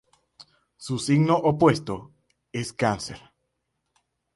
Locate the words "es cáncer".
2.51-3.19